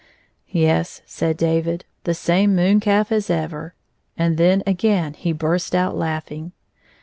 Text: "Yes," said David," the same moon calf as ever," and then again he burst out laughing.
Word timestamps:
"Yes," 0.49 1.03
said 1.05 1.37
David," 1.37 1.85
the 2.05 2.15
same 2.15 2.55
moon 2.55 2.79
calf 2.79 3.11
as 3.11 3.29
ever," 3.29 3.75
and 4.17 4.35
then 4.37 4.63
again 4.65 5.13
he 5.13 5.31
burst 5.31 5.75
out 5.75 5.95
laughing. 5.95 6.53